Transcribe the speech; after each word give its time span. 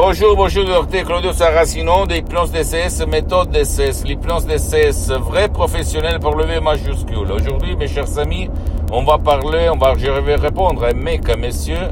Bonjour, 0.00 0.36
bonjour, 0.36 0.64
docteur 0.64 1.04
Claudio 1.06 1.32
Saracino 1.32 2.06
d'Hypnose 2.06 2.52
DCS, 2.52 3.04
méthode 3.08 3.50
DCS, 3.50 4.04
l'hypnose 4.04 4.46
DCS, 4.46 5.10
vrai 5.18 5.48
professionnel 5.48 6.20
pour 6.20 6.36
lever 6.36 6.60
majuscule. 6.60 7.32
Aujourd'hui, 7.32 7.74
mes 7.74 7.88
chers 7.88 8.16
amis, 8.16 8.48
on 8.92 9.02
va 9.02 9.18
parler, 9.18 9.68
on 9.68 9.76
va, 9.76 9.94
je 9.98 10.08
vais 10.08 10.36
répondre 10.36 10.84
à 10.84 10.90
un 10.90 10.92
mec, 10.92 11.28
un 11.28 11.36
monsieur 11.36 11.88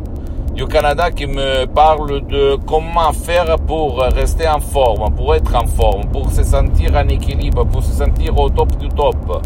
du 0.54 0.68
Canada 0.68 1.10
qui 1.10 1.26
me 1.26 1.64
parle 1.64 2.24
de 2.28 2.56
comment 2.64 3.12
faire 3.12 3.56
pour 3.66 3.98
rester 3.98 4.46
en 4.46 4.60
forme, 4.60 5.12
pour 5.12 5.34
être 5.34 5.56
en 5.56 5.66
forme, 5.66 6.08
pour 6.12 6.30
se 6.30 6.44
sentir 6.44 6.94
en 6.94 7.08
équilibre, 7.08 7.66
pour 7.66 7.82
se 7.82 7.90
sentir 7.90 8.38
au 8.38 8.48
top 8.48 8.76
du 8.76 8.88
top. 8.88 9.44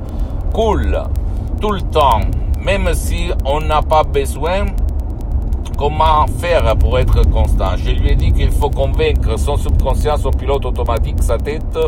Cool, 0.52 1.02
tout 1.62 1.72
le 1.72 1.80
temps, 1.80 2.20
même 2.62 2.92
si 2.92 3.30
on 3.46 3.62
n'a 3.62 3.80
pas 3.80 4.02
besoin 4.02 4.66
comment 5.80 6.26
faire 6.26 6.76
pour 6.76 6.98
être 6.98 7.26
constant. 7.30 7.74
Je 7.78 7.90
lui 7.92 8.10
ai 8.10 8.14
dit 8.14 8.32
qu'il 8.32 8.50
faut 8.50 8.68
convaincre 8.68 9.38
son 9.38 9.56
subconscient, 9.56 10.18
son 10.18 10.30
pilote 10.30 10.66
automatique, 10.66 11.22
sa 11.22 11.38
tête, 11.38 11.78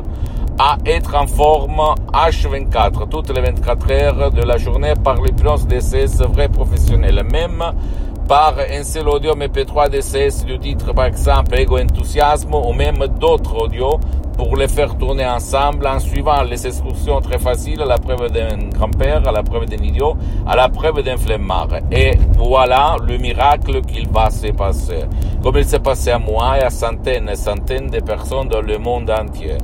à 0.59 0.79
être 0.87 1.15
en 1.15 1.27
forme 1.27 1.79
H24, 2.11 3.11
toutes 3.11 3.29
les 3.35 3.43
24 3.43 3.93
heures 3.93 4.31
de 4.31 4.43
la 4.43 4.57
journée 4.57 4.95
par 5.05 5.21
l'hypnose 5.21 5.67
DCS 5.67 6.23
vrai 6.27 6.49
professionnel. 6.49 7.23
Même 7.31 7.63
par 8.29 8.55
un 8.59 8.85
seul 8.85 9.09
audio 9.09 9.35
MP3 9.35 9.91
DCS 9.91 10.45
du 10.45 10.59
titre 10.59 10.93
par 10.93 11.07
exemple 11.07 11.59
Ego 11.59 11.79
Enthousiasme 11.79 12.55
ou 12.55 12.73
même 12.73 13.07
d'autres 13.19 13.57
audios 13.57 13.99
pour 14.37 14.57
les 14.57 14.69
faire 14.69 14.97
tourner 14.97 15.27
ensemble 15.27 15.87
en 15.87 15.99
suivant 15.99 16.43
les 16.43 16.67
instructions 16.67 17.21
très 17.21 17.39
faciles 17.39 17.81
à 17.83 17.85
la 17.85 17.99
preuve 17.99 18.31
d'un 18.31 18.69
grand-père, 18.71 19.27
à 19.27 19.33
la 19.33 19.43
preuve 19.43 19.67
d'un 19.67 19.83
idiot, 19.85 20.17
à 20.47 20.57
la 20.57 20.69
preuve 20.69 21.03
d'un 21.03 21.17
flemmard. 21.17 21.69
Et 21.91 22.13
voilà 22.39 22.97
le 23.07 23.19
miracle 23.19 23.83
qu'il 23.83 24.09
va 24.09 24.31
se 24.31 24.49
passer. 24.49 25.05
Comme 25.43 25.59
il 25.59 25.65
s'est 25.65 25.79
passé 25.79 26.11
à 26.11 26.19
moi 26.19 26.59
et 26.59 26.63
à 26.63 26.71
centaines 26.71 27.29
et 27.29 27.37
centaines 27.37 27.89
de 27.89 28.01
personnes 28.01 28.49
dans 28.49 28.63
le 28.63 28.79
monde 28.79 29.11
entier. 29.11 29.59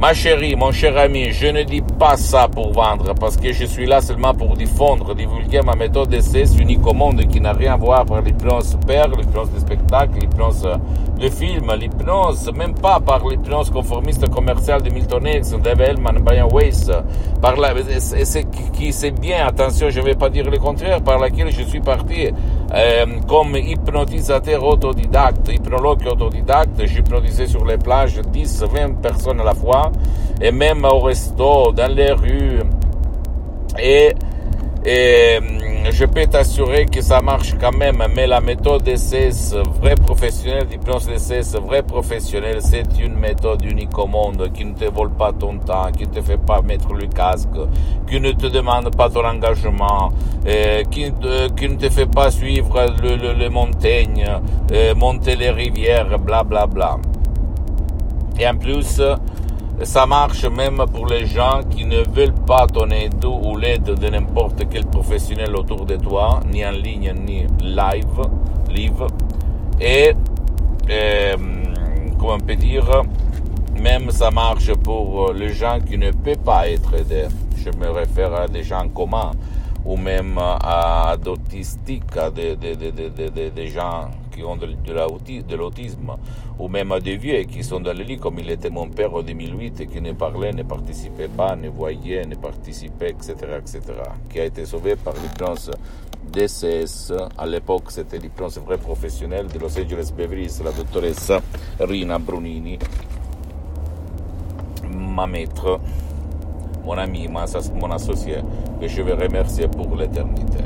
Ma 0.00 0.12
chérie, 0.12 0.56
mon 0.56 0.72
cher 0.72 0.96
ami, 0.98 1.30
je 1.32 1.46
ne 1.46 1.62
dis 1.62 1.80
pas 1.80 2.16
ça 2.16 2.48
pour 2.48 2.72
vendre, 2.72 3.14
parce 3.14 3.36
que 3.36 3.52
je 3.52 3.64
suis 3.64 3.86
là 3.86 4.00
seulement 4.00 4.34
pour 4.34 4.56
diffondre, 4.56 5.14
divulguer 5.14 5.60
ma 5.62 5.76
méthode 5.76 6.08
d'essai 6.08 6.44
unique 6.58 6.84
au 6.86 6.92
monde 6.92 7.24
qui 7.26 7.40
n'a 7.40 7.52
rien 7.52 7.74
à 7.74 7.76
voir 7.76 8.00
avec 8.00 8.26
l'hypnose 8.26 8.76
père, 8.86 9.08
l'hypnose 9.08 9.50
de 9.52 9.60
spectacle, 9.60 10.18
l'hypnose 10.20 10.68
de 11.18 11.28
film, 11.28 11.72
l'hypnose, 11.78 12.50
même 12.52 12.74
pas 12.74 12.98
par 12.98 13.26
l'hypnose 13.26 13.70
conformiste 13.70 14.28
commerciale 14.30 14.82
de 14.82 14.90
Milton 14.90 15.26
Erickson, 15.26 15.58
Dave 15.58 15.80
Hellman, 15.80 16.18
Brian 16.20 16.48
Weiss, 16.48 16.90
par 17.40 17.56
la, 17.56 17.72
c'est 17.98 18.44
qui 18.72 18.92
c'est 18.92 19.12
bien, 19.12 19.46
attention, 19.46 19.90
je 19.90 20.00
ne 20.00 20.04
vais 20.04 20.16
pas 20.16 20.28
dire 20.28 20.50
le 20.50 20.58
contraire, 20.58 21.00
par 21.02 21.18
laquelle 21.18 21.52
je 21.52 21.62
suis 21.62 21.80
parti 21.80 22.30
euh, 22.74 23.06
comme 23.28 23.54
hypnotisateur 23.56 24.64
autodidacte, 24.64 25.48
hypnologue 25.48 26.04
autodidacte, 26.10 26.84
j'hypnotisais 26.84 27.46
sur 27.46 27.64
les 27.64 27.78
plages 27.78 28.20
10, 28.20 28.64
20 28.64 29.00
personnes 29.00 29.40
à 29.40 29.44
la 29.44 29.54
fois, 29.54 29.83
et 30.40 30.50
même 30.52 30.84
au 30.84 31.00
resto, 31.00 31.72
dans 31.72 31.92
les 31.94 32.12
rues. 32.12 32.60
Et, 33.78 34.14
et 34.84 35.38
je 35.90 36.04
peux 36.06 36.26
t'assurer 36.26 36.86
que 36.86 37.00
ça 37.00 37.20
marche 37.20 37.54
quand 37.60 37.76
même, 37.76 38.02
mais 38.14 38.26
la 38.26 38.40
méthode 38.40 38.82
DCS, 38.84 39.54
vrai 39.80 39.94
professionnel, 39.94 40.66
d'hypnose 40.66 41.06
DCS, 41.06 41.58
vrai 41.60 41.82
professionnel, 41.82 42.58
c'est 42.60 42.98
une 42.98 43.14
méthode 43.14 43.64
unique 43.64 43.96
au 43.98 44.06
monde 44.06 44.50
qui 44.52 44.64
ne 44.64 44.74
te 44.74 44.86
vole 44.86 45.10
pas 45.10 45.32
ton 45.32 45.58
temps, 45.58 45.90
qui 45.96 46.04
ne 46.06 46.12
te 46.12 46.20
fait 46.20 46.38
pas 46.38 46.62
mettre 46.62 46.92
le 46.94 47.06
casque, 47.06 47.48
qui 48.08 48.20
ne 48.20 48.32
te 48.32 48.46
demande 48.46 48.94
pas 48.96 49.08
ton 49.10 49.24
engagement, 49.24 50.10
qui, 50.90 51.12
qui 51.56 51.68
ne 51.68 51.76
te 51.76 51.90
fait 51.90 52.06
pas 52.10 52.30
suivre 52.30 52.86
le, 53.02 53.16
le, 53.16 53.32
les 53.32 53.48
montagnes, 53.48 54.26
monter 54.96 55.36
les 55.36 55.50
rivières, 55.50 56.18
bla 56.18 56.42
bla 56.44 56.66
bla. 56.66 56.98
Et 58.38 58.48
en 58.48 58.56
plus, 58.56 59.00
ça 59.82 60.06
marche 60.06 60.44
même 60.44 60.84
pour 60.92 61.06
les 61.06 61.26
gens 61.26 61.60
qui 61.68 61.84
ne 61.84 62.02
veulent 62.08 62.34
pas 62.46 62.66
ton 62.66 62.88
aide 62.90 63.24
ou 63.24 63.56
l'aide 63.56 63.82
de 63.98 64.08
n'importe 64.08 64.68
quel 64.70 64.86
professionnel 64.86 65.54
autour 65.56 65.84
de 65.84 65.96
toi, 65.96 66.40
ni 66.50 66.64
en 66.64 66.70
ligne, 66.70 67.12
ni 67.26 67.46
live, 67.60 68.20
live. 68.70 69.06
Et, 69.80 70.14
euh, 70.88 71.34
comment 72.18 72.34
on 72.34 72.40
peut 72.40 72.56
dire, 72.56 73.02
même 73.80 74.10
ça 74.10 74.30
marche 74.30 74.72
pour 74.74 75.32
les 75.32 75.52
gens 75.52 75.80
qui 75.80 75.98
ne 75.98 76.12
peuvent 76.12 76.38
pas 76.38 76.68
être 76.68 76.94
aidés. 76.94 77.26
Je 77.56 77.70
me 77.76 77.90
réfère 77.90 78.32
à 78.34 78.46
des 78.46 78.62
gens 78.62 78.88
communs 78.88 79.32
ou 79.84 79.96
même 79.96 80.38
à 80.38 81.16
des, 81.16 82.56
des, 82.56 82.76
des, 82.76 83.30
des, 83.30 83.50
des 83.50 83.68
gens 83.68 84.08
qui 84.34 84.42
ont 84.42 84.56
de, 84.56 85.56
l'autisme, 85.56 86.16
ou 86.58 86.68
même 86.68 86.92
des 87.00 87.16
vieux 87.16 87.42
qui 87.44 87.62
sont 87.62 87.80
dans 87.80 87.96
le 87.96 88.02
lit, 88.02 88.18
comme 88.18 88.38
il 88.38 88.50
était 88.50 88.70
mon 88.70 88.88
père 88.88 89.14
en 89.14 89.22
2008, 89.22 89.80
et 89.80 89.86
qui 89.86 90.00
ne 90.00 90.12
parlait, 90.12 90.52
ne 90.52 90.62
participait 90.62 91.28
pas, 91.28 91.54
ne 91.56 91.68
voyait, 91.68 92.24
ne 92.24 92.34
participait, 92.34 93.10
etc., 93.10 93.34
etc., 93.58 93.80
qui 94.30 94.40
a 94.40 94.44
été 94.44 94.64
sauvé 94.66 94.96
par 94.96 95.14
l'hypnose 95.14 95.70
DCS. 96.32 97.12
À 97.38 97.46
l'époque, 97.46 97.90
c'était 97.90 98.18
l'hypnose 98.18 98.58
vrai 98.58 98.78
professionnel 98.78 99.46
de 99.46 99.58
Los 99.58 99.78
Angeles 99.78 100.12
Beverly 100.16 100.48
la 100.64 100.72
dottoressa 100.72 101.40
Rina 101.78 102.18
Brunini, 102.18 102.78
ma 104.90 105.26
maître, 105.26 105.80
mon 106.84 106.98
ami, 106.98 107.28
mon 107.28 107.90
associé, 107.90 108.36
que 108.80 108.88
je 108.88 109.02
vais 109.02 109.14
remercier 109.14 109.68
pour 109.68 109.94
l'éternité. 109.96 110.64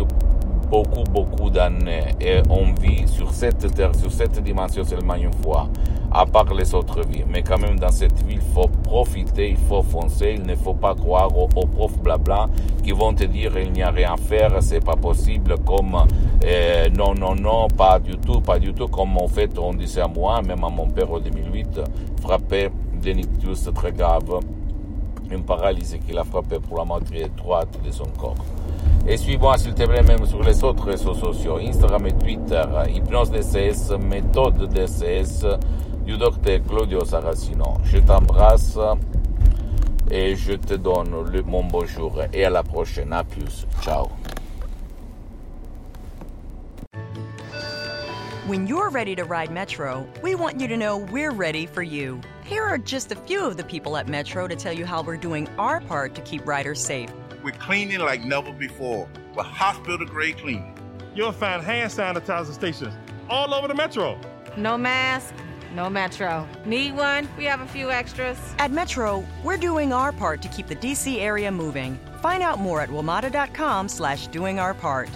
beaucoup, 0.69 1.03
beaucoup 1.03 1.49
d'années 1.49 2.15
et 2.19 2.41
on 2.49 2.73
vit 2.73 3.07
sur 3.07 3.31
cette 3.31 3.73
terre, 3.73 3.95
sur 3.95 4.11
cette 4.11 4.41
dimension 4.43 4.83
seulement 4.83 5.15
une 5.15 5.33
fois, 5.33 5.69
à 6.11 6.25
part 6.25 6.53
les 6.53 6.73
autres 6.73 7.01
vies. 7.07 7.23
Mais 7.27 7.41
quand 7.41 7.57
même, 7.57 7.79
dans 7.79 7.91
cette 7.91 8.21
vie, 8.23 8.35
il 8.35 8.53
faut 8.53 8.67
profiter, 8.83 9.49
il 9.49 9.57
faut 9.57 9.81
foncer, 9.81 10.35
il 10.37 10.43
ne 10.45 10.55
faut 10.55 10.73
pas 10.73 10.93
croire 10.95 11.29
aux, 11.37 11.47
profs 11.47 11.99
blabla 11.99 12.49
qui 12.83 12.91
vont 12.91 13.13
te 13.13 13.23
dire 13.25 13.57
il 13.57 13.71
n'y 13.71 13.83
a 13.83 13.91
rien 13.91 14.13
à 14.13 14.17
faire, 14.17 14.51
c'est 14.61 14.83
pas 14.83 14.95
possible, 14.95 15.55
comme 15.65 15.97
euh, 16.45 16.89
non, 16.89 17.13
non, 17.13 17.35
non, 17.35 17.67
pas 17.67 17.99
du 17.99 18.17
tout, 18.17 18.41
pas 18.41 18.59
du 18.59 18.73
tout, 18.73 18.87
comme 18.87 19.17
en 19.17 19.27
fait 19.27 19.57
on 19.57 19.73
disait 19.73 20.01
à 20.01 20.07
moi, 20.07 20.41
même 20.41 20.63
à 20.63 20.69
mon 20.69 20.87
père 20.87 21.11
en 21.11 21.19
2008, 21.19 21.81
frappé 22.21 22.69
d'un 23.01 23.17
ictus 23.17 23.69
très 23.73 23.91
grave, 23.91 24.39
une 25.29 25.43
paralysie 25.43 25.99
qui 25.99 26.13
l'a 26.13 26.23
frappé 26.23 26.57
pour 26.59 26.77
la 26.77 26.85
moitié 26.85 27.27
droite 27.35 27.77
de 27.85 27.91
son 27.91 28.05
corps. 28.17 28.35
Et 29.09 29.15
suis-moi 29.15 29.57
s'il 29.57 29.74
te 29.74 29.83
plaît 29.83 30.04
même 30.04 30.25
sur 30.25 30.44
les 30.44 30.62
autres 30.65 30.83
réseaux 30.83 31.13
sociaux, 31.13 31.59
Instagram 31.59 32.07
et 32.07 32.12
Twitter, 32.12 32.63
Hypnose 32.89 33.31
DCS, 33.31 33.98
méthode 33.98 34.68
DCS 34.68 35.45
du 36.06 36.18
docteur 36.18 36.59
Claudio 36.68 37.06
Saracino. 37.06 37.75
Je 37.86 38.00
t'embrasse 38.00 38.77
et 40.12 40.36
je 40.36 40.54
te 40.54 40.74
donne 40.74 41.31
le, 41.31 41.42
mon 41.42 41.63
bonjour 41.63 42.21
et 42.33 42.44
à 42.44 42.50
la 42.50 42.63
prochaine. 42.63 43.13
À 43.13 43.24
plus. 43.24 43.65
Ciao. 43.81 44.09
When 48.45 48.68
you're 48.68 48.89
ready 48.89 49.15
to 49.15 49.24
ride 49.24 49.51
Metro, 49.51 50.06
we 50.21 50.36
want 50.36 50.60
you 50.60 50.68
to 50.68 50.75
know 50.75 50.98
we're 50.98 51.31
ready 51.31 51.65
for 51.65 51.81
you. 51.81 52.19
Here 52.44 52.63
are 52.63 52.77
just 52.77 53.13
a 53.13 53.15
few 53.15 53.45
of 53.45 53.56
the 53.56 53.63
people 53.63 53.95
at 53.95 54.10
Metro 54.10 54.48
to 54.48 54.56
tell 54.56 54.74
you 54.74 54.86
how 54.86 55.01
we're 55.01 55.18
doing 55.18 55.48
our 55.57 55.80
part 55.80 56.13
to 56.15 56.21
keep 56.21 56.45
riders 56.45 56.83
safe. 56.83 57.10
We're 57.47 57.53
cleaning 57.53 57.99
like 57.99 58.25
never 58.25 58.51
before 58.51 59.07
with 59.33 59.45
hospital 59.45 60.05
grade 60.05 60.38
cleaning. 60.38 60.77
You'll 61.15 61.31
find 61.31 61.63
hand 61.63 61.89
sanitizer 61.89 62.51
stations 62.51 62.94
all 63.29 63.53
over 63.53 63.69
the 63.69 63.73
metro. 63.73 64.19
No 64.57 64.77
mask, 64.77 65.33
no 65.73 65.89
metro. 65.89 66.45
Need 66.65 66.97
one? 66.97 67.29
We 67.38 67.45
have 67.45 67.61
a 67.61 67.67
few 67.67 67.89
extras. 67.89 68.38
At 68.59 68.71
Metro, 68.71 69.23
we're 69.45 69.55
doing 69.55 69.94
our 69.94 70.11
part 70.11 70.41
to 70.41 70.49
keep 70.49 70.67
the 70.67 70.75
DC 70.75 71.19
area 71.19 71.49
moving. 71.49 71.97
Find 72.21 72.44
out 72.44 72.59
more 72.59 72.81
at 72.81 72.89
WMATA.com 72.89 73.88
slash 73.88 74.27
doing 74.27 74.59
our 74.59 74.73
part. 74.73 75.09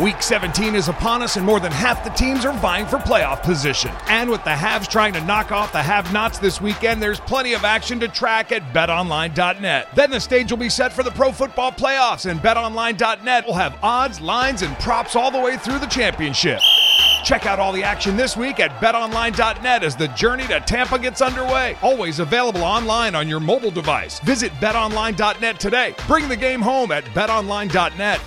Week 0.00 0.20
17 0.20 0.74
is 0.74 0.88
upon 0.88 1.22
us, 1.22 1.36
and 1.36 1.46
more 1.46 1.58
than 1.58 1.72
half 1.72 2.04
the 2.04 2.10
teams 2.10 2.44
are 2.44 2.52
vying 2.58 2.84
for 2.84 2.98
playoff 2.98 3.42
position. 3.42 3.90
And 4.08 4.28
with 4.28 4.44
the 4.44 4.54
haves 4.54 4.86
trying 4.86 5.14
to 5.14 5.24
knock 5.24 5.52
off 5.52 5.72
the 5.72 5.82
have 5.82 6.12
nots 6.12 6.38
this 6.38 6.60
weekend, 6.60 7.02
there's 7.02 7.18
plenty 7.18 7.54
of 7.54 7.64
action 7.64 7.98
to 8.00 8.08
track 8.08 8.52
at 8.52 8.74
betonline.net. 8.74 9.88
Then 9.94 10.10
the 10.10 10.20
stage 10.20 10.50
will 10.50 10.58
be 10.58 10.68
set 10.68 10.92
for 10.92 11.02
the 11.02 11.10
pro 11.12 11.32
football 11.32 11.72
playoffs, 11.72 12.30
and 12.30 12.38
betonline.net 12.40 13.46
will 13.46 13.54
have 13.54 13.78
odds, 13.82 14.20
lines, 14.20 14.60
and 14.60 14.78
props 14.80 15.16
all 15.16 15.30
the 15.30 15.40
way 15.40 15.56
through 15.56 15.78
the 15.78 15.86
championship. 15.86 16.60
Check 17.24 17.46
out 17.46 17.58
all 17.58 17.72
the 17.72 17.82
action 17.82 18.18
this 18.18 18.36
week 18.36 18.60
at 18.60 18.72
betonline.net 18.82 19.82
as 19.82 19.96
the 19.96 20.08
journey 20.08 20.46
to 20.48 20.60
Tampa 20.60 20.98
gets 20.98 21.22
underway. 21.22 21.74
Always 21.80 22.18
available 22.18 22.64
online 22.64 23.14
on 23.14 23.28
your 23.28 23.40
mobile 23.40 23.70
device. 23.70 24.20
Visit 24.20 24.52
betonline.net 24.60 25.58
today. 25.58 25.94
Bring 26.06 26.28
the 26.28 26.36
game 26.36 26.60
home 26.60 26.92
at 26.92 27.04
betonline.net. 27.06 28.20